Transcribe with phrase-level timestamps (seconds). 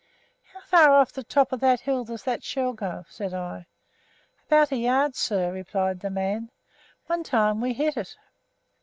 [0.51, 3.67] "How far off the top of that hill does that shell go?" said I.
[4.47, 6.49] "About a yard, sir," replied the man;
[7.05, 8.17] "one time we hit it."